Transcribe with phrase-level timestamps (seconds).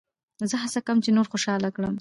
[0.49, 1.89] زه هڅه کوم، چي نور خوشحاله کړم.